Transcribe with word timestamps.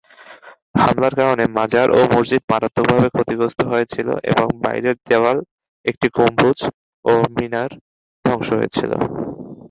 হামলার 0.75 1.13
কারণে 1.19 1.43
মাজার 1.57 1.87
ও 1.91 2.09
মসজিদ 2.13 2.43
মারাত্মকভাবে 2.51 3.07
ক্ষতিগ্রস্ত 3.11 3.59
হয়েছিল 3.71 4.07
এবং 4.31 4.47
বাইরের 4.63 4.97
দেওয়াল, 5.09 5.37
একটি 5.85 6.07
গম্বুজ 6.17 6.59
ও 7.05 7.13
মিনার 7.35 7.71
ধ্বংস 8.25 8.47
হয়েছিল। 8.57 8.91